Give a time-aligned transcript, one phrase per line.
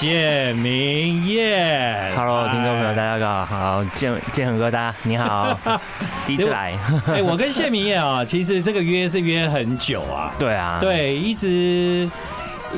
[0.00, 2.10] 谢明燕。
[2.16, 5.54] Hello，听众朋友，大家好，好，建建恒哥，大家你好，
[6.26, 6.72] 第一次来。
[7.06, 10.32] 哎，我跟谢明燕啊，其实这个约是约很久啊。
[10.38, 12.08] 对啊，对，一直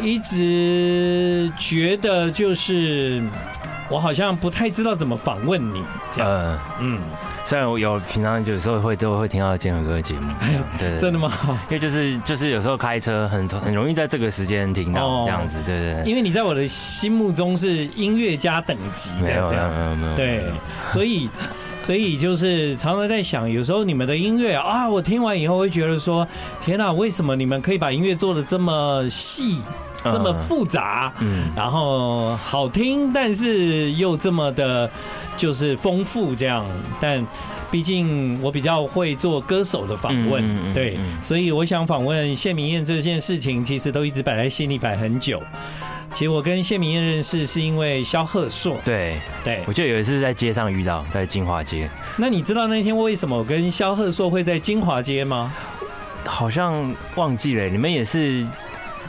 [0.03, 3.23] 一直觉得就是
[3.89, 5.81] 我好像不太知道怎么访问你。
[6.19, 7.01] 嗯嗯。
[7.45, 10.33] 虽然我有平常有时候会都会听到建和哥的节目，
[10.79, 11.31] 对，对，真的吗？
[11.69, 16.05] 因为就是就是有时候开车很很容易在这个时间听到这样子，对对对。
[16.09, 20.45] 因为你在我的心目中是音乐家等级的，没有没有没有没有，对，
[20.89, 21.29] 所以
[21.83, 26.27] 所以就是常常在想，有时候你们的音乐啊，我听完以后会觉得说，
[26.61, 29.61] 天哪，为什么你们可以把音乐做的这么细？
[30.05, 34.91] 这么复杂，嗯，然后好听，但是又这么的，
[35.37, 36.67] 就是丰富这样。
[37.01, 37.25] 但
[37.71, 45.43] 毕竟我比较会做歌手的访问，对，所以我想访问谢明燕这件事情，其实都一直摆在心里摆很久。
[46.13, 51.89] 其实我跟谢明燕认识是因为萧贺硕，对对，我记得有一次在街上遇到，在金华街。
[52.19, 55.51] 那你知道那天为什么我跟萧贺硕会在金华街吗？
[56.27, 58.47] 好像忘记了，你们也是。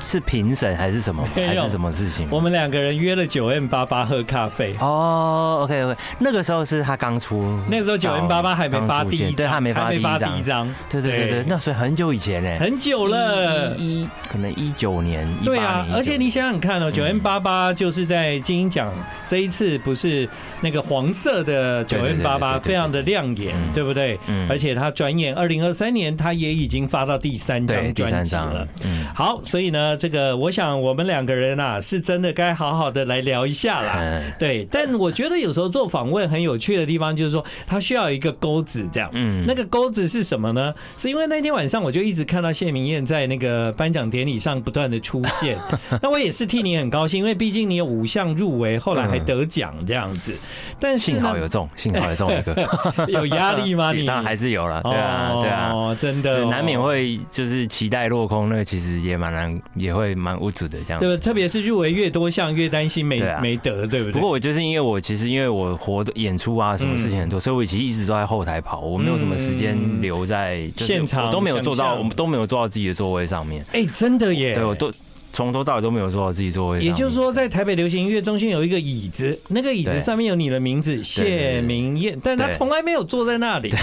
[0.02, 1.24] 是评审还是什么？
[1.36, 2.28] 还是什么事情？
[2.32, 4.76] 我们两个人约了九 M 八八喝咖啡。
[4.80, 10.74] 哦，OK OK，那个时候是他刚出，那个时候九 M 八八还没发第一张，对，他没发第一张。
[10.90, 15.28] 对对对对，那所以很久以前呢，很久了，一可能一九年。
[15.44, 18.92] 对啊，而且你想想看哦，九 M 八八就是在金鹰奖
[19.28, 20.28] 这一次不是
[20.62, 24.20] 那个黄色的九 M 八八，非常的亮眼，对不对？
[24.28, 24.48] 嗯。
[24.50, 28.68] 而且他转眼二零二三年，他也已经发到第三张专辑了。
[28.84, 29.06] 嗯。
[29.14, 29.83] 好，所以呢。
[29.98, 34.22] 这个，我想我们两个人啊，是真的该好好的来聊一下啦。
[34.40, 39.10] 对，但我觉得有时候做访问很有趣的地方，就是说他需要一个钩子，这样。
[39.14, 40.74] 嗯，那个钩子是什么呢？
[40.98, 45.58] 是因为那天晚上我就一直看到谢明燕在那个颁奖典礼上不断的出现，
[46.02, 50.34] 那我也是替你很高兴，因为毕竟你有五项入围，后来还得奖这样子。
[50.80, 53.92] 但幸好有中，幸好有中一个， 有压力吗？
[53.94, 59.62] 你当然还是有了，对啊，对啊，真的难免会就是期待落空，那个其实也蛮难。
[59.76, 64.12] 也会蛮无助的这样，对，特别是入围越多项，越担心没没得，对不对？
[64.12, 73.66] 不过我就是因为我其实因为我活的演出啊，什么事情很多，所以我其实一直都在后台跑，我没有什么时间留在现场，我都没有坐到，我们都没有坐到自己的座位上面。
[73.72, 74.54] 哎，真的耶！
[74.56, 74.92] 对，我都。
[75.34, 83.74] 从头到尾都没有坐到自己座位，也就是说，在台北流行音乐中心有一个椅子，那个椅子上面有你的名字谢明燕，但他从来没有坐在那里，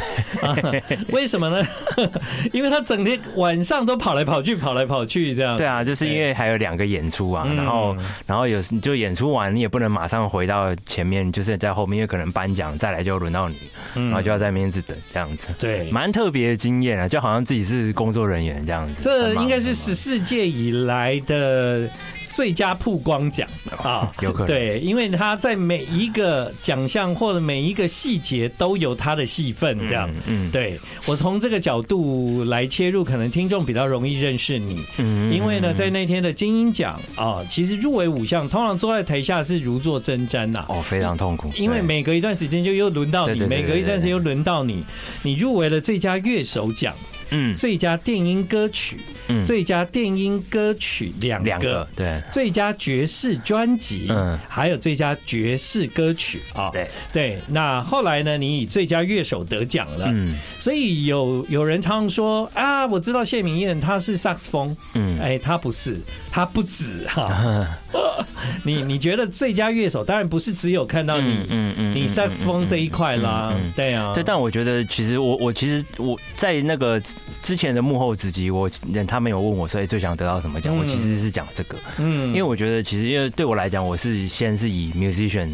[1.10, 1.66] 为什么呢？
[2.52, 5.56] 因为他整天晚上都跑来跑去，跑来跑去这样。
[5.56, 7.96] 对啊，就是因为还有两个演出啊，然后
[8.28, 13.56] 然后有就演出完，你也不能马上回到前面，就是在后面，因为可能颁奖再来就轮到你，
[13.94, 15.48] 然后就要在面子等这样子。
[15.58, 19.02] 对，蛮特别的经验啊，就好像自己是工作人员这样子。
[19.02, 21.39] 这应该是十四届以来的。
[21.40, 21.88] 呃，
[22.30, 23.48] 最佳曝光奖
[23.82, 24.46] 啊， 有可能。
[24.46, 44.84] 对，因为他在每一个奖项或者每一个细节都有他的戏份，这样，嗯，对我从这个角度来切入，可能听众比较容易认识你，嗯，因为呢，在那天的金音奖啊，其实入围五项，通常坐在台下是如坐针毡呐，哦，非常痛苦，因为每隔一段时间就又轮到你，每隔一段时间又轮到你，
[45.22, 46.94] 你入围了最佳乐手奖。
[47.30, 48.96] 嗯，最佳电音歌曲，
[49.28, 56.88] 嗯，最佳电音歌曲两个，对，最佳爵士专辑，嗯，还有最佳爵士歌曲啊，对。
[57.12, 57.38] 对。
[57.48, 65.98] 那后来呢，你以最佳乐手得奖了，嗯，所以有有人常常说啊，我知道谢明燕她是萨克斯风，嗯，哎，她不是，
[66.30, 67.66] 她不止哈。
[68.62, 77.02] 你你觉得最佳乐手当然不是只有看到你，嗯嗯，你萨克斯风这一块啦，对啊，对，但我觉得其实我我其实我在那个。
[77.42, 78.70] 之前的幕后直击，我
[79.08, 80.76] 他们有问我，所以最想得到什么奖？
[80.76, 85.48] 我其实是讲这个，嗯，因为我觉得其实因为对我来讲，我是先是以 musician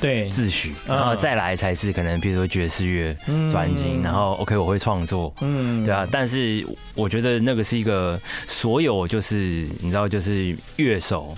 [0.00, 0.28] 对。
[0.28, 3.16] 自诩，然后再来才是可能比如说爵士乐
[3.50, 9.36] 专辑，然后 OK 我会创作，嗯，对啊，但是我觉得那个是一个所有就是
[9.80, 11.34] 你知道就是乐手。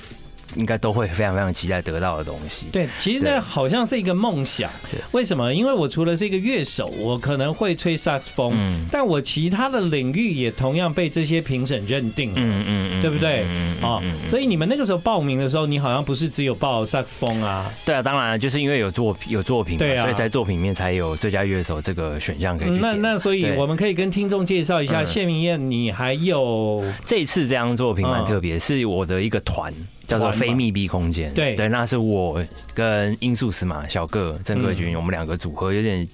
[0.57, 2.67] 应该都会非常非常期待得到的东西。
[2.73, 4.71] 对，其实那好像是一个梦想。
[4.91, 5.53] 对，为什么？
[5.53, 13.45] 因为我除了是一个乐手，我可能会吹萨克斯风，嗯，但我其他的领域也同样被这些评审认定了，嗯嗯嗯，对不对？
[13.49, 17.71] 嗯哦，所以你们那个时候报名的时候，你好像不是只有报萨克斯风啊？
[17.85, 22.71] 对啊，当然就是因为有作有作品，对啊，所以在作品里面才有最佳乐手这个选项可以。
[22.71, 29.73] 那那所以我们可以跟听众介绍一下谢明燕，你还有这一次这张作品蛮特别，是我的一个团。
[30.13, 31.55] 叫做非密闭空间，对。
[31.57, 32.45] 对，那是我
[32.75, 36.07] 跟音速司马小个郑贵军，我们两个组合，有点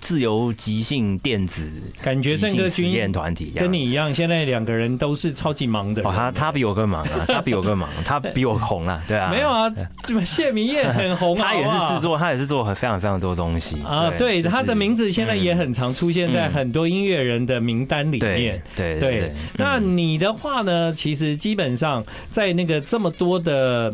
[0.00, 1.70] 自由即兴电子，
[2.02, 6.02] 感觉郑哥军实验团体跟你一样，现在两个人都是超级忙的。
[6.02, 9.70] 哦，他他比我更忙啊， 他比我更忙，他比我红啊，对啊，没有啊，
[10.24, 14.10] 谢明燕很红啊， 他也是制作，他也是做很非常非常多东西啊。
[14.18, 18.60] 对，他的名字现在也很常出现在很多音乐人的名单里面。
[18.74, 20.92] 对对，那你的话呢？
[20.94, 23.92] 其实基本上在那个这么多的。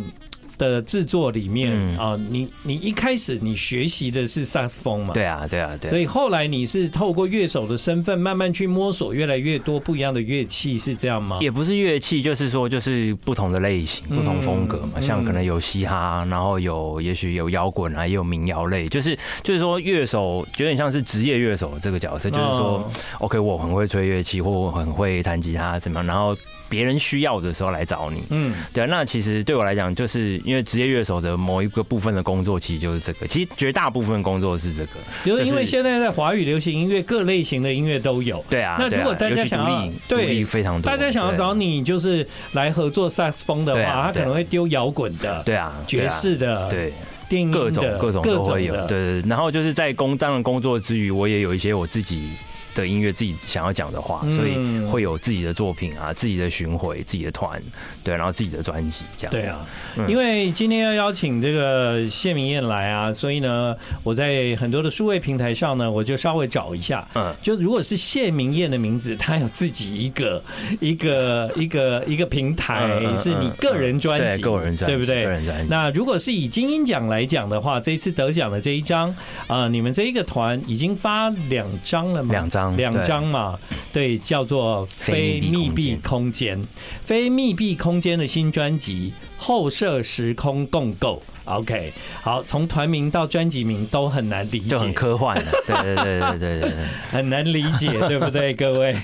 [0.58, 5.12] 的制作里面啊，你你一开始你学习的是萨克斯风嘛？
[5.14, 5.91] 对啊，对啊，对。
[5.91, 11.38] 所以后来你是透过乐手的身份，慢慢去摸索越来越多不一样的乐器，是这样吗？
[11.41, 15.00] 也不是乐器，就是说就是不同的类型、不同风格嘛。
[15.00, 18.88] 像可能有嘻哈，然后有也许有摇滚啊，也有民谣类。
[18.88, 26.06] 就是就是说乐手有点像是职业乐手这个角色，就是说，OK，我很会吹乐器，或我很会弹吉他，怎么样？
[26.06, 26.37] 然后。
[26.68, 33.26] 别人需要的时候来找你，嗯，对啊，那其实对我来讲，就是因为职业乐手的某一个部分的工作，其实就是这个。
[33.26, 34.92] 其实绝大部分工作是这个，
[35.24, 38.44] 就是因为现在在华语流行音乐各类型的音乐都有。
[38.50, 46.92] 对啊，那如果大家想要对非常多，大家想要找你就是来合作萨克斯风的话，他可能会丢摇滚的，对啊，爵士的，对，
[47.28, 48.74] 电音的，各种各种都会有。
[48.86, 52.30] 对对，然后就是在工当然工作之余，我也有一些我自己。
[52.76, 54.56] 的音乐自己想要讲的话，所以
[54.87, 57.61] 会有自己的作品啊，自己的巡回，自己的团，
[58.05, 59.32] 对，然后自己的专辑这样。
[59.32, 59.67] 对啊，
[60.06, 63.75] 因为今天要邀请这个谢明燕来啊，所以呢，
[64.05, 70.43] 我在很多的数位平台上呢，我就稍微找一下，嗯，就如果是谢明燕的名字，他有自己一个
[70.81, 75.25] 一个一个一个平台，是你个人专辑，个人专辑，对不对？
[75.25, 75.67] 个人专辑。
[75.70, 79.14] 那如果是以金音奖来讲的话，这一次得奖的这一张
[79.46, 82.32] 啊，你们这一个团已经发两张了吗？
[82.32, 82.65] 两张。
[82.74, 83.58] 两张嘛，
[83.92, 86.58] 对，叫做非密闭空间，
[87.04, 91.22] 非密闭空间的新专辑《后设时空共构》。
[91.44, 91.92] OK，
[92.22, 96.72] 好，从团名到专辑名都很难理解，就很科幻的， 对对对对对对，
[97.10, 98.96] 很难理解， 对不对，各位？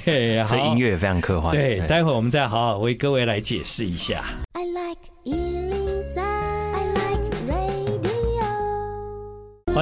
[0.49, 1.55] 所以音乐也非常科幻。
[1.55, 4.25] 对，待会儿我们再好好为各位来解释一下。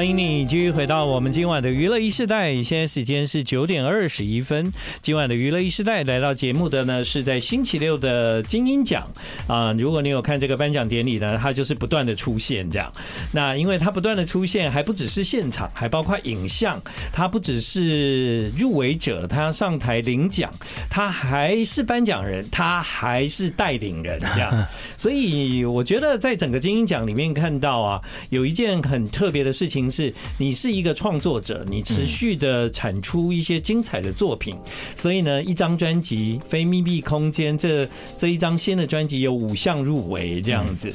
[0.01, 4.73] 欢迎你继续回到我们今晚的娱乐一世代，现在时间是九点二十一分。
[5.03, 9.07] 今晚的娱乐一世代来到节目的呢，是在星期六的金音奖
[9.47, 9.75] 啊。
[9.75, 12.91] 如果你有看这个颁奖典礼呢，它就是不断的出现这样。
[13.31, 16.81] 那因为它不断的出现，还不只是现场，还包括影像。
[17.13, 20.51] 它不只是入围者，他要上台领奖，
[20.89, 24.67] 他还是颁奖人，他还是带领人这样。
[24.97, 28.01] 所以我觉得在整个金音奖里面看到啊，
[28.31, 29.90] 有一件很特别的事情。
[29.91, 34.55] 是你是一个创作者，你持续的产出一些精彩的作品，
[34.95, 37.89] 所以呢，一张专辑《非密闭空间》这
[38.19, 40.93] 这一张新的专辑有五项入围这样子。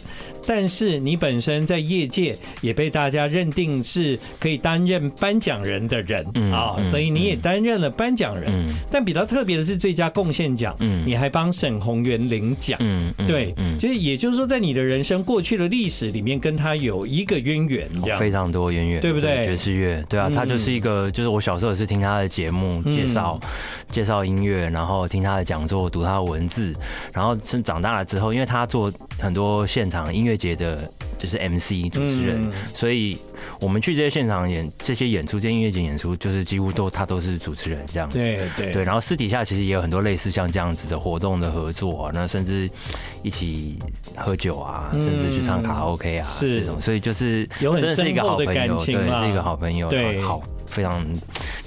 [0.47, 6.24] 但是你本身在业界也被大家认定是可以担任颁奖人的人。
[6.53, 8.53] 啊，所以你也担任了颁奖人。
[8.91, 12.77] 但比较特别的是最佳贡献奖，你还帮沈宏源领奖。
[13.25, 18.19] 对，就是也就是说，在你的人生过去的历史里面，跟他有一个渊源，这样。
[18.19, 19.43] 非常多渊源，对不对？
[19.43, 23.39] 爵士乐，对啊，他就是一个，就是我小时候也是听他的节目介绍
[23.89, 26.71] 介绍音乐，然后听他的讲座，读他的文字，
[27.11, 30.35] 然后是长大了之后，因为他做很多现场音乐。
[30.35, 30.77] 节的
[31.17, 33.17] 就是 MC 主持人，所以
[33.59, 38.17] 我们去这些现场演这些演出，这些音乐节演出，就是几乎都他都是主持人这样子。
[38.17, 38.71] 对对。
[38.71, 42.69] 对，然后私底下其实也有很多类似像这样子的活动的合作啊，那甚至
[43.23, 43.77] 一起
[44.15, 51.05] 喝酒啊，甚至去唱卡拉 OK 啊这种，所以就是真的是一个好朋友，对，是一个好朋友，对，好非常。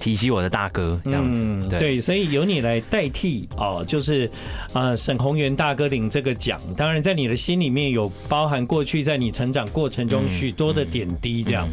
[0.08, 4.30] 提起我的大哥这样子，对，所以由你来代替哦，就是
[4.72, 6.58] 呃沈宏源大哥领这个奖。
[6.78, 11.68] 当然，在你的心里面有包含过去在你成长过程中许多的点滴这样。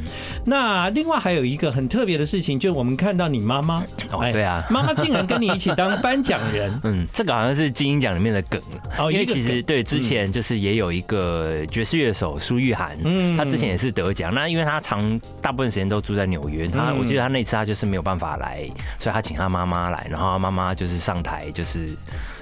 [0.45, 6.77] 那另外还有一个很特别的事情，就是我们看到你妈妈，哦，对啊，妈妈竟然跟你一起当颁奖人。
[6.83, 8.61] 嗯，这个好像是金鹰奖里面的梗，
[8.97, 14.33] 哦，因为其实对之前就是也有一个爵士乐手苏玉涵，嗯，他之前也是得奖。
[14.33, 18.24] 那因为他长大部分时间都住在纽约，他我记得他那次他就是没有办法。
[18.25, 18.67] 法来，
[18.99, 21.89] 所以他请他妈妈来，然后他妈妈就是上台，就是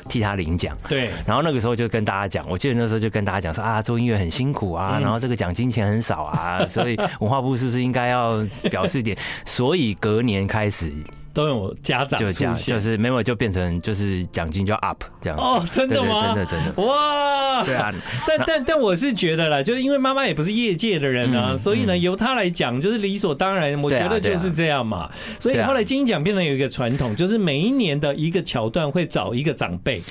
[0.08, 0.78] 替他领奖。
[0.88, 9.18] 对，然后那个时候就跟大家讲，我记得那时候就跟大家讲说啊，做音乐很辛苦啊，然后这个奖金钱很少啊，所以文化部是不是应该要表示一点？
[9.46, 10.94] 所以隔年开始。
[11.34, 16.28] 都有家长出现，就是没有就变成就是奖金就 up 这样哦，真的吗？
[16.28, 17.64] 真的真的哇！
[17.64, 17.92] 对啊，
[18.28, 23.82] 但但但我是觉得啦，就是因为妈妈也不是业界的人啊，所以呢，由她来讲就是理所当然。
[23.82, 25.10] 我觉得就是这样嘛。
[25.40, 30.02] 所以后来金鹰奖变成有一个传统，就是每一年的一个桥段会找一个长辈，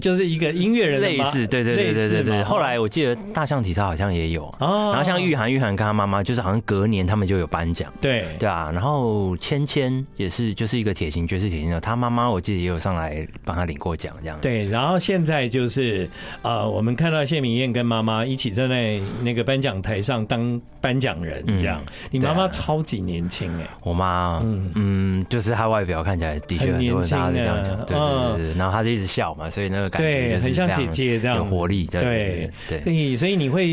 [0.00, 2.44] 就是一个音乐人类似，对对对对对对。
[2.44, 10.67] 后来我记得大象体操好像也有哦，然后像玉涵玉涵跟他妈妈，就是好像隔年他们就有颁奖，对对啊，然后芊芊也是就。
[10.67, 11.80] 是一个铁琴，爵士铁琴的。
[11.80, 14.36] 他妈妈我记得也有上来帮他领过奖，这样。
[14.42, 16.10] 对，然后现在就是
[16.42, 21.80] 呃，我们看到谢明燕跟妈妈一起站在那个颁奖台上当颁奖人，这样。
[22.10, 28.58] 你妈妈超级年轻哎，我妈，嗯嗯，就是她外表看起来的确很多人大家这样讲，对对对。
[28.58, 31.86] 然后她就一直笑嘛，所以那个感觉对很像姐姐这样，有活力。
[31.86, 33.66] 对对，所以所以你会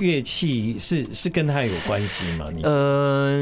[0.00, 2.46] 乐器是是跟她有关系吗？
[2.54, 3.32] 你呃，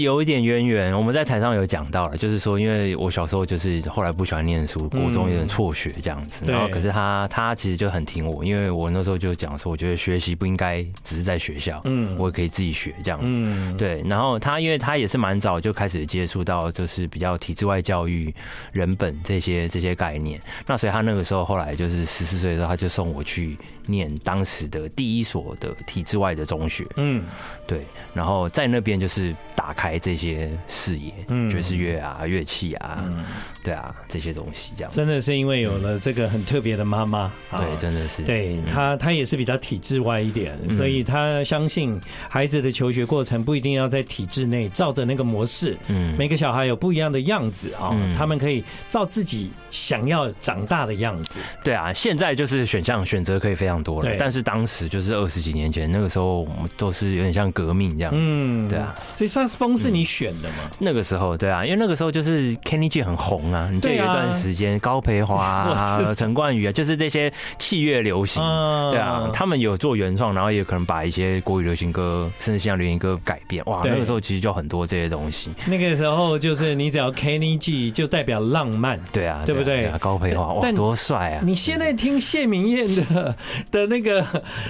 [0.00, 0.96] 有一点渊源。
[0.96, 2.05] 我们在台上有讲到。
[2.10, 14.02] 就是说，因为我小时候就是后来不喜欢念书，国中有点辍学这样子，然后可是他他其实就很听我，因为我那时候就讲说，我觉得学习不应该只是在学校，嗯，我也可以自己学这样子，对。
[14.06, 18.34] 然后他因为他也是蛮早就开始接触到就是比较体制外教育、
[18.72, 27.24] 人本这些这些概念，那所以他那个时候后来就是十四岁的时候，他就送我去念当时的第一所的体制外的中学，嗯，
[27.66, 27.82] 对。
[28.14, 31.95] 然后在那边就是打开这些视野，嗯，爵士乐。
[31.98, 33.24] 啊，乐器啊，嗯、
[33.66, 34.92] 对啊，这些东西这样。
[34.92, 51.40] 真的是因为有了这个很特别的妈妈，对，真的是，对他，他也是比较体制外一点，嗯、所以他相信孩子的求学过程不一定要在体制内照着那个模式，嗯，每个小孩有不一样的样子啊，嗯、他们可以照自己想要长大的样子。
[51.64, 54.16] 对啊，现在就是选项选择可以非常多了，对。
[54.16, 60.70] 但是当时就是二十几年前那个时候，我们都是有点像革命这样子，嗯，对啊，所以萨斯风是你选的吗？
[60.78, 68.42] 那个时候，对啊，因为那个时候就是 Kenny G 很红啊，你记得有一段时间高培华啊、 陈冠宇啊，就是这些器乐流行，
[68.90, 75.50] 对啊，他们有做原创，然后也可能把一些国语流行歌甚至像流行歌改变，哇，那个时候其实就很多这些东西。
[75.66, 79.86] 那个时候就是你只要 Kenny G 就代表浪漫，对啊，对不对？
[80.00, 81.40] 高培华哇，多帅啊！
[81.44, 83.34] 你现在听谢明燕的
[83.70, 84.24] 的那个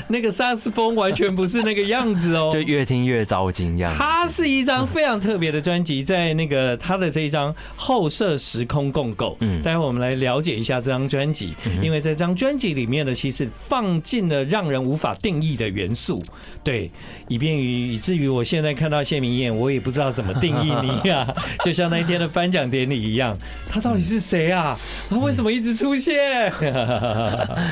[0.08, 3.94] 那个萨斯风，完全不是那个样子哦， 就越听越糟心这样。
[3.96, 7.54] 它是一张非常特别的专辑，在那个他的这一张。
[7.78, 16.22] 后设时空共购，嗯，待会我们来了解一下这张专辑，因为在这张专辑里面呢，其实放进了让人无法定义的元素，
[16.62, 16.90] 对，
[17.28, 21.26] 以便于以至于我现在看到谢明燕，我也不知道怎么定义你呀，
[21.64, 23.36] 就像那一天的颁奖典礼一样，
[23.68, 24.78] 他到底是谁啊？
[25.08, 26.52] 他为什么一直出现？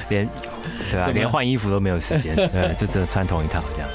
[0.09, 0.29] 连
[0.91, 3.89] 对啊，连换衣服都没有时间， 对，就只有穿同一套这样。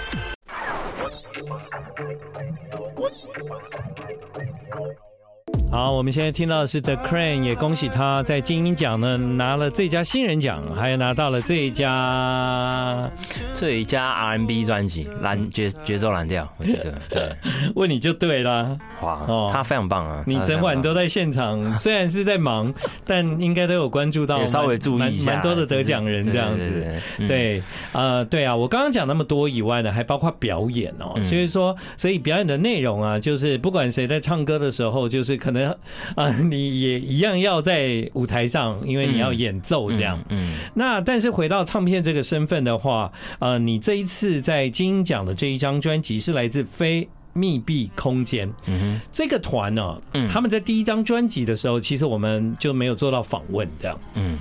[5.71, 13.09] 好，我们现在听到的是 The Crane，也恭喜他在金鹰奖呢拿了最佳新人奖，还有拿到了最佳
[13.53, 17.35] 最佳 R&B 专辑蓝节节奏蓝调，我觉得对，
[17.75, 18.77] 问你就对了。
[19.01, 20.23] 哇，哦，他非常棒啊！
[20.27, 22.73] 你整晚都在现场， 虽然是在忙，
[23.05, 26.85] 但应该都有关注到， 稍微注意一下，蛮多的得奖人这样子。
[27.27, 27.61] 对，
[27.93, 31.17] 呃，对啊，我刚刚讲那么多以外呢，还包括表演哦。
[31.23, 35.69] 所以说，所以表演的内容啊，就是不管谁在唱歌的时候，就是可能。
[36.15, 40.19] 啊， 你也一样要在舞台上，因为你要演奏这样。
[40.29, 48.51] 嗯，那但是回到唱片这个身份的话，呃，你这一次在金鹰奖的这一张专辑是来自非密闭空间。
[48.67, 49.99] 嗯哼，这个团呢，
[50.31, 53.99] 他们在第一张专辑的时候，其实我们就没有做到访问这样。
[54.15, 54.37] 嗯，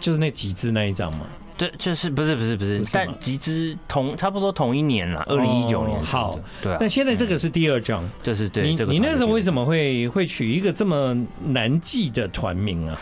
[0.00, 1.26] 就是那几支那一张嘛。
[1.56, 6.00] 对，就是不是不是不是，但集资同差不多同一年了，二零一九年。
[6.04, 6.76] 好，对啊。
[6.78, 8.62] 但现在这个是第二张，这是对。
[8.62, 12.96] 你你那时候为什么会会取一个这么难记的团名啊？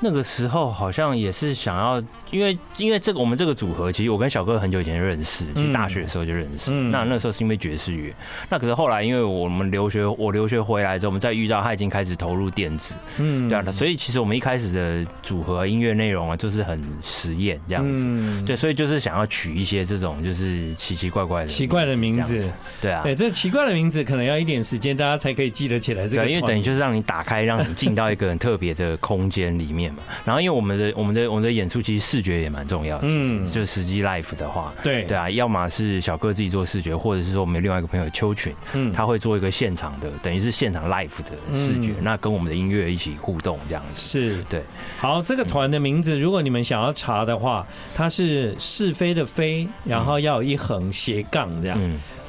[0.00, 2.00] 那个时候好像也是想要，
[2.30, 6.70] 因为因为这个我们这个组合，其实我跟小哥很久以前认识，其实大学的时候就认识。
[6.70, 8.14] 嗯、那那时候是因为爵士乐，
[8.48, 22.48] 那可是后来因为我们留学，我留学回来之后，我们再遇到他已经开始投入电子，嗯，对啊，所以其实我们一开始的组合音乐内容啊，就是很实验这样子，嗯、对，所以就是想要取一些这种就是奇奇怪怪的奇怪的名字，
[22.80, 26.06] 对啊，对，这奇怪的名字可能要一点时间，大家才可以记得起来。
[26.06, 29.87] 这个，因为等于就是让你打开，让你进到一个很特别的空间里面。
[30.24, 35.04] 然后，因为我们的我们的我们的演出其实视觉也蛮重要的，嗯，就实际 live 的话，对。
[35.04, 44.42] 对啊，要么是小哥自己做视觉，或者是说我们有另外一个朋友邱群，嗯，他会做一个现场的，等于是现场 live 的视觉，那跟我们的音乐一起互动这样子，是。
[44.44, 44.62] 对。
[44.98, 51.78] 好，这个团的名字，如果你们想要查的话，它是是非的非，然后要有一横斜杠这样。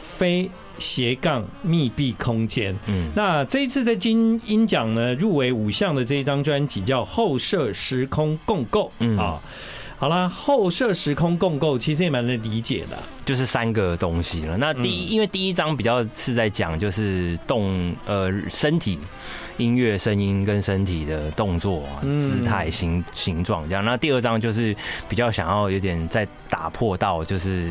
[0.01, 0.49] 非
[0.79, 2.75] 斜杠密闭空间。
[2.87, 8.85] 嗯，那这一次的金音奖呢，入围五项的这一张专辑叫《后设时空共构》。
[8.99, 9.41] 嗯啊。
[9.97, 14.55] 好啦，后设时空共构其实也蛮能理解的，就是三个东西了。
[14.55, 18.97] 那第一，因为第一章比较是在讲就是动呃身体
[19.57, 23.83] 音乐声音跟身体的动作姿态形形状这样。
[23.83, 24.73] 那第二章就是
[25.09, 27.69] 比较想要有点再打破到就是。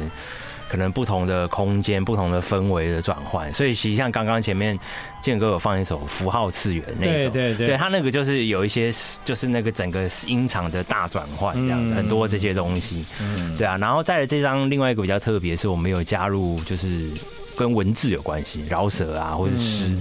[0.69, 4.79] 可能不同的空间、不同的氛围的转换，所以其实像刚刚前面
[5.23, 8.93] 建哥有放一首《符号次元》那首，对对对，他那个就是有一些
[9.25, 13.77] 就是那个整个音场的大转换这样，很多这些东西，嗯，对啊。
[13.79, 17.11] 然后再来这张另外一个比较特别，是我们有加入就是。
[17.59, 19.99] 跟文字有关系，饶舌啊，或者诗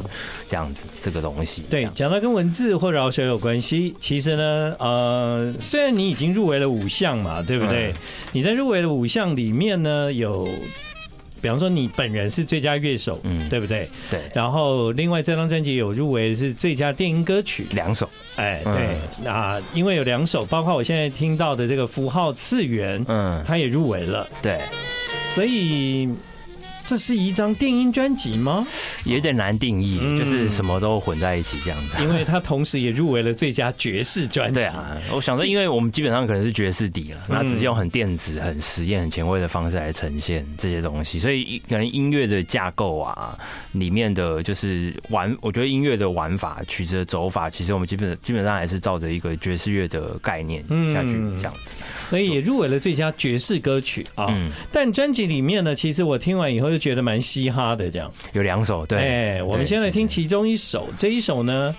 [0.47, 1.63] 这样子，这个东西。
[1.67, 7.91] 对，讲到跟文字或饶舌有关系，其实呢，呃，虽然你已经入围了五项嘛，对不对？
[8.31, 10.47] 你在入围的五项里面呢，有，
[11.41, 13.89] 比方说你本人是最佳乐手，嗯，对不对？
[14.11, 14.21] 对。
[14.35, 18.07] 然后，另外这张专辑有入围是最佳电音歌曲，两首。
[18.35, 18.95] 哎，对。
[19.23, 24.29] 那因为有两首，包括我现在听到的这个《符号次元》，嗯，它也入围了。
[24.43, 24.61] 对。
[25.33, 26.07] 所以。
[26.87, 28.65] 这是一张电音专辑吗？
[29.03, 32.01] 有点难定义，嗯、就是什么都混在一起这样子。
[32.01, 34.61] 因为它同时也入围了最佳爵士专辑。
[34.61, 43.37] 对啊，我想说，因为我们基本上可能是爵士底了，那只是用很电子、很实验、很前卫的方式来呈现这些东西，所以可能音乐的架构啊，
[43.73, 50.63] 里面的就是玩，我觉得音乐的玩法、曲子的走法，其实我们基本基本上还是照着一个爵士乐的概念
[50.93, 51.75] 下去这样子。
[52.05, 54.27] 所以也入围了最佳爵士歌曲啊。
[54.29, 54.49] 嗯。
[54.71, 56.76] 但专辑里面呢，其实我听完以后。
[56.77, 61.75] 觉得蛮嘻哈的，这样有两首，对，哎，我们先来听其中一首，这一首呢，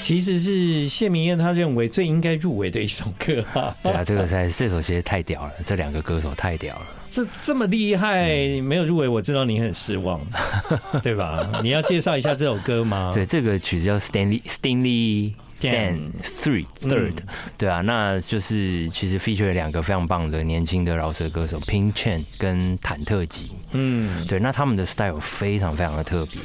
[0.00, 3.76] 其实是谢明燕他认为最应该入围的一首歌哈。
[3.82, 8.26] 对啊，这个才这首其实太屌了，这两个歌手太屌了，这这么厉害，
[8.60, 10.20] 没有入围，我知道你很失望，
[11.02, 11.60] 对吧？
[11.62, 13.10] 你要介绍一下这首歌吗？
[13.14, 15.32] 对，这个曲子叫 Stanley Stingley。
[15.60, 17.14] Dan Three Third，
[17.56, 26.40] 对啊，那就是其实 feature 了两个非常棒的年轻的饶舌歌手 Pink Chen 跟忐特吉，嗯，对，那他们的 style 非常非常的特别，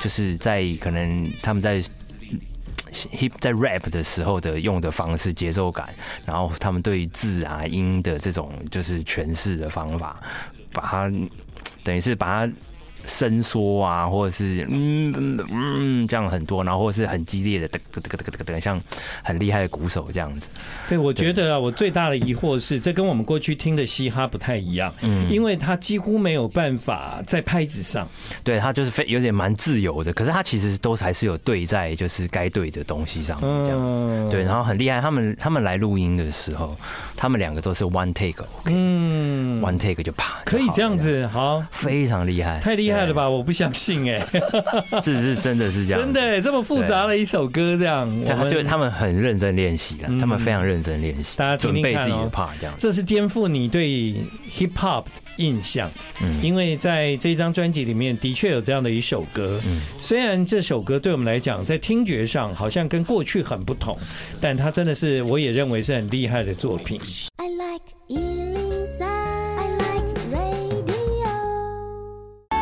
[0.00, 1.80] 就是在可能他们在
[2.92, 5.94] hip 在 rap 的时候的用的方式节奏感，
[6.26, 10.20] 然后他们对字啊音的这种就是诠释的方法，
[10.72, 11.12] 把它
[11.84, 12.52] 等于是把它。
[13.10, 18.80] 伸缩啊，或者是嗯嗯这样很多，然后或者是很激烈的噔噔噔噔噔噔，像
[19.24, 20.48] 很厉害的鼓手这样子。
[20.88, 28.08] 对，我觉得啊，我最大的疑惑是，这跟我们过去听的嘻哈不太一样，嗯，因为它几乎没有办法在拍子上，
[28.44, 35.00] 对，它就是非有点蛮自由的，可是它其实都还是有对在就是该对的东西上面这样子，对，然后很厉害。
[35.00, 36.76] 他们他们来录音的时候，
[37.16, 42.99] 他们两个都是 one take，嗯，one take 就啪，可以这样子，好，非常厉害，太厉害。
[43.06, 43.28] 了吧？
[43.28, 44.26] 我不相信哎，
[45.02, 52.74] 这 是真的是这样，真的这么复杂的一首歌这样，他就他们很认真练习了，他们非常认真练习，大家准备自己的 part 这样。
[52.78, 54.14] 这是颠覆你对
[54.52, 55.04] hip hop
[55.36, 55.90] 印象，
[56.22, 63.96] 嗯，因为在这张专辑里面的确有这样的一首歌，嗯，虽然这首歌对我们来讲在听觉上好像跟过去很不同，
[64.40, 67.00] 但它真的是我也认为是很厉害的作品。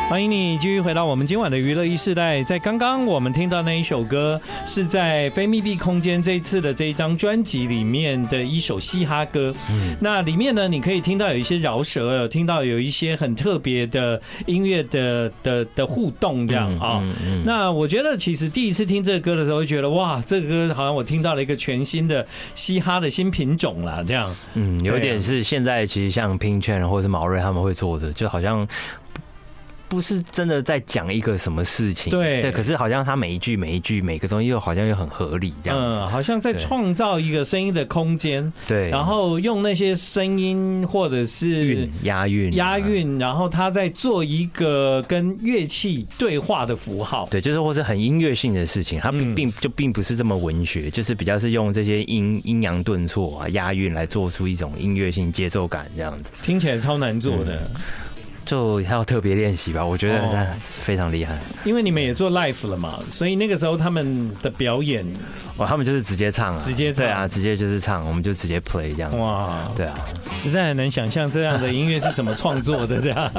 [0.09, 2.41] 欢迎你继续回到我们今晚的娱乐一世代。
[2.41, 9.53] 在刚刚我们听到那一首歌，是在非密闭空间这一次的这一张专辑里面的一首嘻哈歌。
[9.69, 17.03] 嗯，那里面呢，你可以听到有一些饶舌，有听到有一些很特别的音乐的的的互动这样啊。
[17.45, 24.03] 那我觉得其实第一次听这个歌的时候，会觉得哇，这个歌好像我听到了一个全新的嘻哈的新品种啦。
[24.07, 24.35] 这样。
[24.55, 28.67] 嗯，有点是现在其实像 Pink Chen 或者是毛瑞他们会做的，就好像。
[29.89, 57.55] 不是真的在讲一个什么事情，对对，可是好像他每一句每一句每个东西又好像又很合理这样子，嗯，好像在创造一个声音的空间，对，然后用那些声音或者是押韵押韵，然后他在做一个跟乐器对话的符号，对，就是或是很音乐性的事情，他并并就并不是这么文学，就是比较是用这些阴阴阳顿挫啊押韵来做出一种音乐性节奏感这样子，听起来超难做的。
[57.55, 57.81] 嗯
[58.49, 61.37] 就要特别练习吧，我觉得是非常厉害。
[61.63, 65.05] 因为你们也做 live 了嘛，所以那个时候他们的表演，
[65.57, 69.19] 哇，他们就是直接唱啊，直接对啊，直接就是唱，我们就直接 play 这样。
[69.19, 69.95] 哇，对啊，
[70.33, 73.31] 实在很难想象这样的音乐是怎么创作的这样。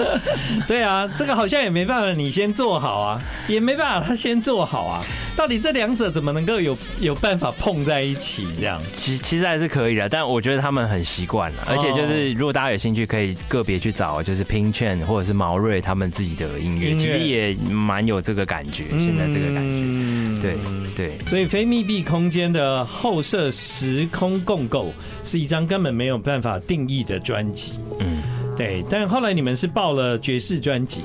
[0.66, 5.02] 对啊，这个好像也没办法，你先做好啊，也没办法他先做好啊。
[5.36, 8.80] 到底这两者怎么能够有有办法碰在一起这样？
[8.94, 14.42] 其其实还是可以的，但我觉得他们很习惯了，而且就是如果大家有兴趣，可以个别去找，就是。
[14.54, 18.84] Pink Chain 或者是毛瑞他们自己的音乐，其实也蛮有这个感觉。
[18.90, 20.56] 现在这个感觉，对
[20.94, 21.18] 对。
[21.26, 24.92] 所以非密闭空间的后设时空共构
[25.24, 27.80] 是一张根本没有办法定义的专辑。
[27.98, 28.22] 嗯，
[28.56, 28.84] 对。
[28.88, 31.00] 但后来你们是报了爵士专辑，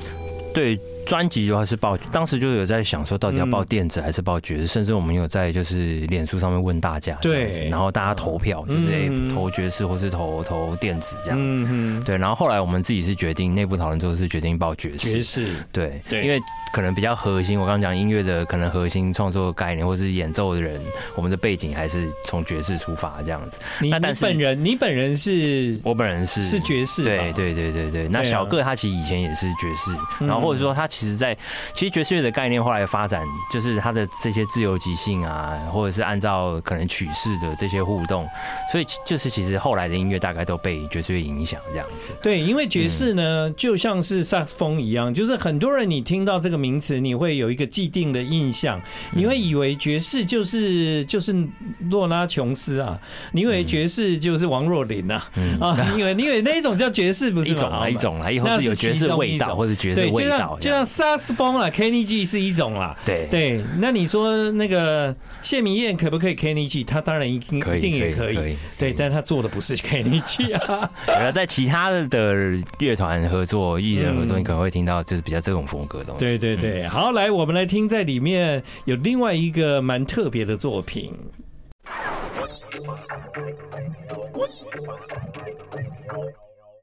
[0.54, 0.78] 对。
[1.10, 16.40] 专辑的话是报，当时就有在想说，到底要报电子还是报爵士，甚至我们有在就是脸书上面问大家，对，然后大家投票，就是投爵士或是投投电子这样，嗯对，然后后来我们自己是决定内部讨论之后是决定报爵士，爵士，对，因为
[16.72, 20.80] 可能比较核心，我刚刚讲音乐的可能核心创作概念或是演奏的人，
[21.16, 23.58] 我们的背景还是从爵士出发这样子。
[23.90, 28.06] 那但是本人，你本人是，我本人是是爵士，对对对对对。
[28.06, 29.90] 那小个他其实以前也是爵士，
[30.24, 30.88] 然后或者说他。
[31.00, 31.34] 其实，在
[31.72, 38.28] 其实爵士乐的概念后来发展，就是它的这些自由即兴啊，或者是按照可能曲式的这些互动，
[38.70, 42.12] 所以就是其实后来的音乐大概都被爵士乐影响这样子。
[42.22, 48.78] 对，因为爵士呢，就像是萨克斯风一样，就是很多人你听到这个名词，你会有一个既定的印象，
[49.12, 51.34] 你会以为爵士就是就是
[51.88, 52.98] 洛拉琼斯啊，
[53.32, 60.86] 你以为爵士就是王若琳啊，啊， 你以为你以为那一种叫爵士不是一种啊一种啊，以后是有爵士味道或者爵士味道，就像。
[60.90, 62.96] 萨克斯风啦，Kenny G 是一种啦。
[63.04, 66.82] 对对，那你说那个谢明燕可不可以 Kenny G？
[66.82, 68.56] 他当然一定一定也可以。
[68.76, 70.90] 对，但他做的不是 Kenny G 啊。
[71.06, 72.34] 而在其他的
[72.80, 76.18] 乐团合作、艺人合作，你可能会听到就是比较这种风格的东西。
[76.18, 81.14] 对对对，好，来我们来听，在里面有另外一个蛮特别的作品。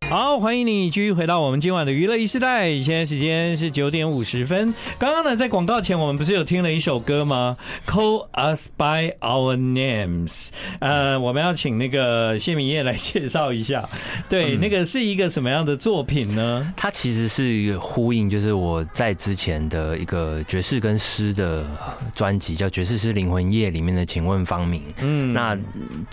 [0.09, 2.79] 好，欢迎你继续回到我们今晚的娱乐一时代。
[2.79, 4.73] 现在时间是九点五十分。
[4.97, 10.47] 刚刚呢，在广告前，我们不是有听了一首歌吗？Call us by our names。
[10.79, 13.87] 呃，我们要请那个谢明业来介绍一下。
[14.29, 16.73] 对，那个是一个什么样的作品呢？
[16.77, 21.65] 它其实是一个呼应，就是我在之前的一个爵士跟诗的
[22.15, 24.81] 专辑，叫《爵士诗灵魂夜》里面的《请问方明》。
[25.01, 25.57] 嗯，那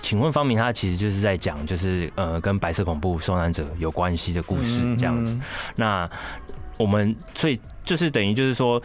[0.02, 3.64] 请问方明》他其实就是在讲，就是呃，跟白色恐怖受难者。
[3.84, 5.38] 有关系的故事这样子，
[5.76, 6.10] 那
[6.78, 7.60] 我们所以。
[7.86, 8.82] 就是等于就是说，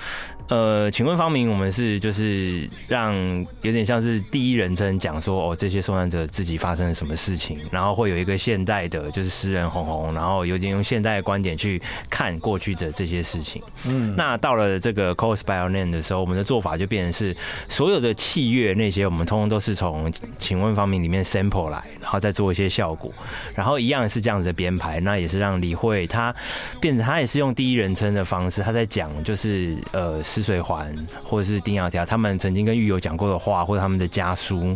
[0.49, 3.15] 呃，请问方明，我们是就是让
[3.61, 13.61] 有点像是第一人称讲说哦，这些受难者自己发生了什么事情，然后会有一个现代的，就是诗人红红，然后有点用现代的观点去看过去的这些事情。
[13.85, 17.37] 嗯，那到了这个 Call Us By Our Name 的时候，我们的做法就变成是
[17.69, 23.13] 所有的器乐那些，我们通通都是从请问方明里面 sample 来，然后再做一些效果，
[23.55, 26.35] 然后一样是这样子的编排，那也是让李慧他
[26.81, 28.79] 变成他也是用第一人称的方式，他在。
[28.89, 34.75] 讲就是呃，水环或者是丁窈窕，他们曾经跟狱友讲过的话，或者他们的家书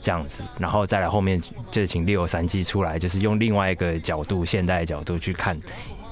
[0.00, 5.58] 这样子，然后再来后面就请六三七出来，就是用另外一个角度，现代的角度去看。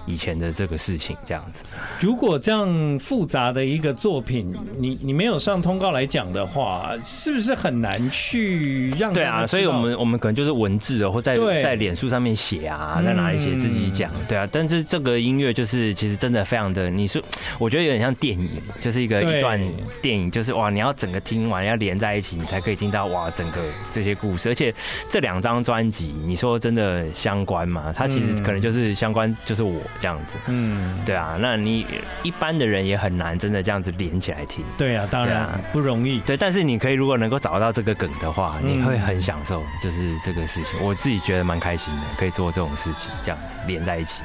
[0.06, 1.62] 以前的这个事情这样子，
[2.00, 9.12] 如果这样复杂的一个作品，你你没有上通告来讲的话，是不是很难去让？
[9.12, 14.48] 对啊，所以我们我们可能就是文字或在在脸书上面写啊，在哪里写自己讲，对啊。
[14.50, 17.22] 但是这个音乐就是其实真的非常的，你说
[17.58, 19.60] 我觉得有点像电影，就是一个一段
[20.00, 23.60] 电影，就是哇，你要整个听完要连在一起，你才可以听到哇整个
[23.92, 24.48] 这些故事。
[24.48, 24.74] 而且
[25.10, 27.92] 这两张专辑，你说真的相关吗？
[27.96, 29.80] 它其实可能就是相关，就是我。
[29.98, 31.86] 这样子，嗯，对啊，那你
[32.22, 44.22] 一般的人也很难真的这样子连起来听，对啊，当然不容易，对，但是你可以如果能够找到这个梗的话，你会很享受，就是这个事情，我自己觉得蛮开心的，可以做这种事情，这样子连在一起。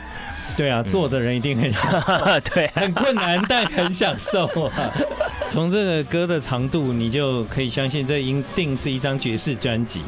[0.55, 2.13] 对啊，做的人一定很享受，
[2.53, 4.91] 对，很困难，但很享受啊。
[5.49, 10.01] 从这个歌的长度，你就可以相信这一定是一张爵士专辑。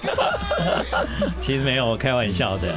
[1.36, 2.74] 其实没有，我开玩笑的，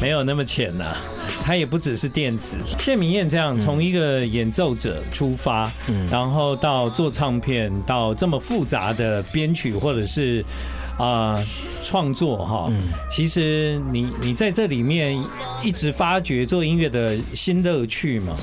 [0.00, 0.96] 没有那么浅呐。
[1.44, 2.56] 它也不只是电子。
[2.78, 5.70] 谢明燕这样从一个演奏者出发，
[6.10, 10.44] 然后到做唱片，到这么复杂的编曲，或者是。
[11.00, 11.42] 啊，
[11.82, 12.70] 创作哈，
[13.10, 15.18] 其实你你在这里面
[15.64, 18.36] 一直发掘做音乐的新乐趣嘛。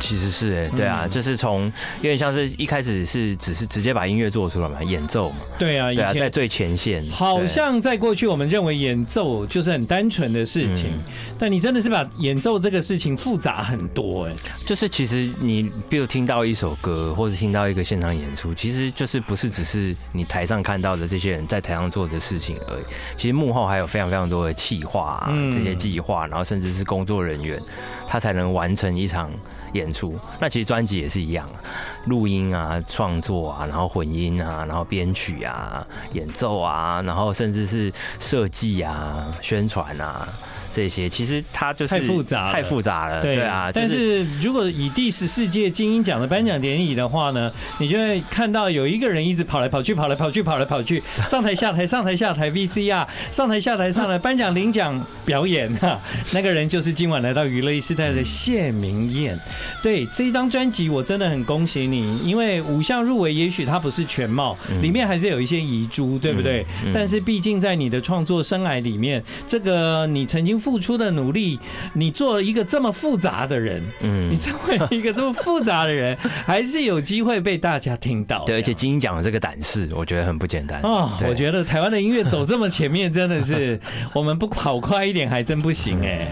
[0.00, 1.64] 其实是哎，对啊，就是从
[1.98, 5.36] 有点像是一开始是只是直接把音乐做出来嘛，演奏嘛。
[5.58, 7.08] 对啊，对啊，在最前线。
[7.10, 10.86] 好像在过去我们认为演奏就是很单纯的事情，
[11.38, 14.32] 但你真的是把演奏这个事情复杂很多哎。
[14.66, 22.82] 就是其实你比如听到一首歌，或者听到一个现场演出，其实就是不是只是你台上看到的这些人在台上做的事情而已。
[23.16, 27.60] 其实幕后还有非常非常多的企划啊，这些计划，然后甚至是工作人员，
[28.08, 29.30] 他才能完成一场。
[29.72, 31.48] 演出，那其实专辑也是一样，
[32.06, 40.28] 录音啊、创作啊，然后混音啊，然后编曲啊、演奏啊，然后甚至是设计啊、宣传啊。
[40.72, 43.20] 这些其实它就是太复杂，太复杂了。
[43.22, 55.98] 对啊，但是如果以第十四届金鹰奖的颁奖典礼的话呢，你就会看到有一个人一直跑来跑去，跑来跑去，跑来跑去，上台下台，上台下台，VCR，上台下台，上来 颁奖领奖表演哈，
[56.32, 59.36] 那个人就是今晚来到娱乐一时代的谢明燕。
[59.82, 66.64] 对，这一张专辑我真的很恭喜你，因为五项入围，也许它不是全貌，里面还是有一些遗珠，对不对？
[66.94, 70.59] 但是毕竟在你的创作生涯里面，这个你曾经。
[70.60, 71.58] 付出的努力，
[71.94, 78.44] 你做了一个这么复杂的人，嗯，你成为一个这么复杂的人，还是有机会被大家听到。
[78.44, 81.10] 对，而且金鹰奖的这个胆识，我觉得很不简单哦。
[81.26, 83.80] 我觉得台湾的音乐走这么前面，真的是
[84.12, 86.28] 我们不跑快一点还真不行哎。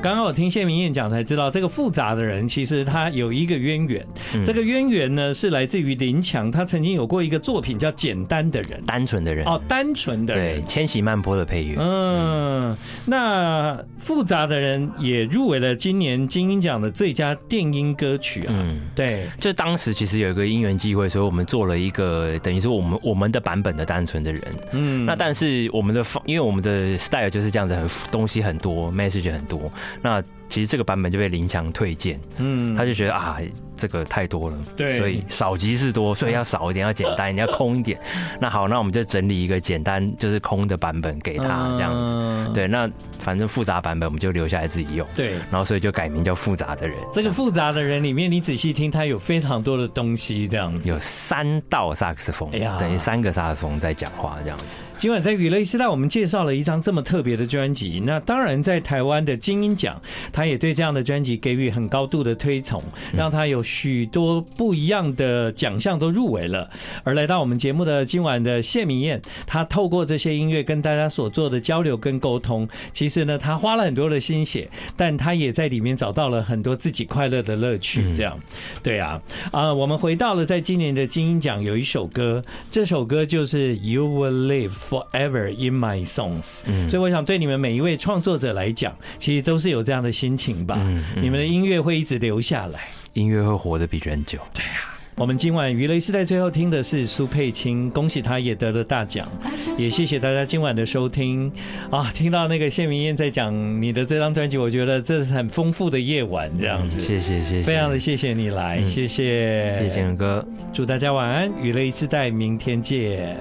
[0.00, 4.06] 刚刚我听谢明燕讲才知道，这个复杂的人其实他有一个渊源。
[4.44, 11.76] 这个渊源呢是来自于林强，他曾经有过一个作品叫《简单的人》，单纯的人哦，单纯的人，对，千禧曼波的配乐。
[11.80, 18.54] 嗯，那复杂的人也入围了今年金音奖的最佳电音歌曲啊。
[18.56, 24.42] 嗯，对，就当时其实有一个因缘机会，所以我们做了一个等于说我们我们的版本的单纯的人。
[24.72, 29.70] 嗯，那但是我们的方，因为我们的 style 就是这样子，很东西很多，message 很多。
[30.02, 33.38] 那其实这个版本就被林强推荐，嗯，他就觉得啊，
[33.76, 38.00] 这个太多了，对，所以少即是多，所以要少一点，要简单一点，要空一点。
[38.40, 42.52] 那好，那我们就整理一个简单就是空的版本给他，这样子。
[42.54, 45.06] 对，那反正复杂版本我们就留下来自己用。
[45.14, 46.96] 对，然后所以就改名叫复杂的人。
[47.12, 50.88] 这个复杂的人里面，你仔细听，他有非常多的东西，这样子。
[50.88, 54.78] 有三道萨克斯风，哎呀，等于三个萨克斯风在讲话，这样子。
[54.98, 58.02] 今晚在娱乐时代，我们介绍了一张这么特别的专辑。
[58.04, 59.98] 那当然，在台湾的金音奖，
[60.32, 62.82] 他也对这样的专辑给予很高度的推崇，
[63.16, 66.68] 让他有许多不一样的奖项都入围了。
[67.04, 78.12] 而来到我们节目的今晚的谢明燕，他透过这些音乐跟大家所做的交流跟沟通，其实呢，他花了很多的心血，但他也在里面找到了很多自己快乐的乐趣。
[78.16, 78.36] 这样，
[78.82, 84.70] 对啊，啊，我们回到了在今年的金鹰奖有一首歌，这首歌就是《You Will Live》。
[84.88, 90.78] Forever in my songs，所以我想对你们每一位创作者来讲，其实都是有这样的心情吧。
[91.16, 94.38] 你们的音乐会一直留下来，音乐会活得比人久。
[94.52, 94.94] 对呀。
[95.16, 99.28] 我们今晚娱乐时代最后听的是苏佩青，恭喜他也得了大奖，
[99.76, 101.50] 也谢谢大家今晚的收听
[101.90, 102.08] 啊！
[102.14, 107.00] 听到那个谢明燕在讲你的这张专辑，我觉得这是很丰富的夜晚，这样子。
[107.00, 113.38] 谢谢谢谢，非常的谢谢你来，谢谢谢谢哥，祝大家晚安，娱乐时代明天见。